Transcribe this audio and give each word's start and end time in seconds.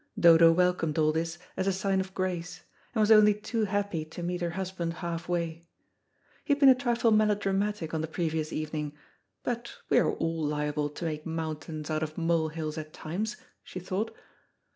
Dodo 0.19 0.51
welcomed 0.51 0.97
all 0.97 1.11
this 1.11 1.37
as 1.55 1.67
a 1.67 1.71
sign 1.71 1.99
of 1.99 2.15
grace, 2.15 2.63
and 2.95 3.01
was 3.01 3.11
only 3.11 3.35
too 3.35 3.65
happy 3.65 4.03
to 4.05 4.23
meet 4.23 4.41
her 4.41 4.49
husband 4.57 4.93
half 4.93 5.29
way. 5.29 5.61
He 6.43 6.53
had 6.55 6.59
been 6.59 6.69
a 6.69 6.73
trifle 6.73 7.11
melodramatic 7.11 7.93
on 7.93 8.01
the 8.01 8.07
previous 8.07 8.51
evening, 8.51 8.93
but 9.43 9.75
we 9.91 9.99
are 9.99 10.11
all 10.11 10.41
liable 10.43 10.89
to 10.89 11.05
make 11.05 11.27
mountains 11.27 11.91
out 11.91 12.01
of 12.01 12.17
molehills 12.17 12.79
at 12.79 12.93
times, 12.93 13.37
she 13.63 13.79
thought. 13.79 14.09